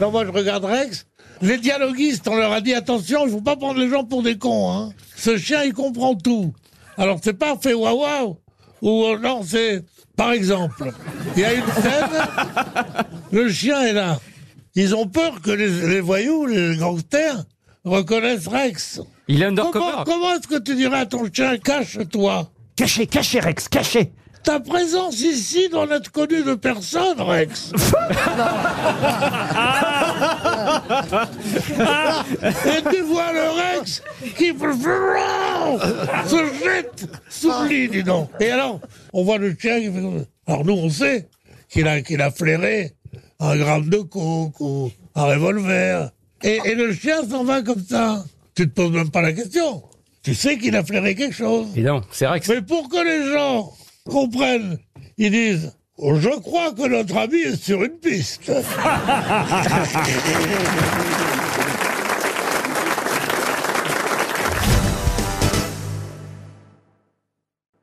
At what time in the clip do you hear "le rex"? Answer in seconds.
33.32-34.02